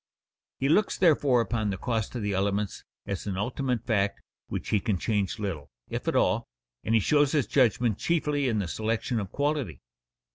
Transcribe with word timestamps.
He 0.59 0.67
looks 0.67 0.97
therefore 0.97 1.41
upon 1.41 1.69
the 1.69 1.77
cost 1.77 2.15
of 2.15 2.23
the 2.23 2.33
elements 2.33 2.83
as 3.05 3.27
an 3.27 3.37
ultimate 3.37 3.85
fact 3.85 4.19
which 4.47 4.69
he 4.69 4.79
can 4.79 4.97
change 4.97 5.37
little, 5.37 5.69
if 5.89 6.07
at 6.07 6.15
all, 6.15 6.47
and 6.83 6.95
he 6.95 6.99
shows 6.99 7.33
his 7.33 7.45
judgment 7.45 7.99
chiefly 7.99 8.47
in 8.47 8.57
the 8.57 8.67
selection 8.67 9.19
of 9.19 9.31
quality. 9.31 9.79